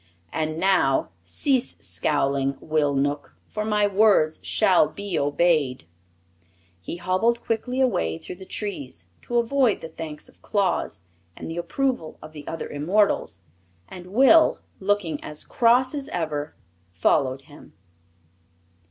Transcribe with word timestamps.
And 0.33 0.59
now 0.59 1.09
cease 1.23 1.75
scowling, 1.77 2.57
Will 2.59 2.95
Knook, 2.95 3.35
for 3.45 3.63
my 3.63 3.85
words 3.85 4.39
shall 4.41 4.87
be 4.87 5.19
obeyed!" 5.19 5.85
He 6.81 6.97
hobbled 6.97 7.43
quickly 7.43 7.79
away 7.79 8.17
through 8.17 8.37
the 8.37 8.45
trees, 8.47 9.05
to 9.21 9.37
avoid 9.37 9.81
the 9.81 9.89
thanks 9.89 10.27
of 10.27 10.41
Claus 10.41 11.01
and 11.37 11.51
the 11.51 11.57
approval 11.57 12.17
of 12.19 12.33
the 12.33 12.47
other 12.47 12.67
immortals, 12.67 13.41
and 13.87 14.07
Will, 14.07 14.57
looking 14.79 15.23
as 15.23 15.43
cross 15.43 15.93
as 15.93 16.07
ever, 16.07 16.55
followed 16.89 17.41
him. 17.41 17.73